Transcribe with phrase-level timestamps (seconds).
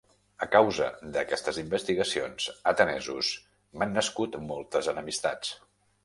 [0.43, 0.85] A causa
[1.17, 3.29] d'aquestes investigacions, atenesos,
[3.81, 5.53] m'han nascut moltes enemistats.